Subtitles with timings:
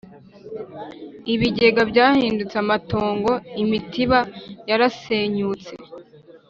[1.33, 3.31] Ibigega byahindutse amatongo
[3.63, 4.19] Imitiba
[4.69, 5.73] yarasenyutse